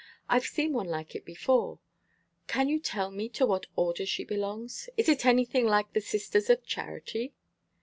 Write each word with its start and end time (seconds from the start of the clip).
I've 0.27 0.47
seen 0.47 0.73
one 0.73 0.87
like 0.87 1.13
it 1.13 1.25
before. 1.25 1.77
Can 2.47 2.67
you 2.69 2.79
tell 2.79 3.11
me 3.11 3.29
to 3.37 3.45
what 3.45 3.67
order 3.75 4.03
she 4.03 4.23
belongs? 4.23 4.89
Is 4.97 5.07
it 5.07 5.27
anything 5.27 5.67
like 5.67 5.93
the 5.93 6.01
Sisters 6.01 6.49
of 6.49 6.65
Charity?" 6.65 7.35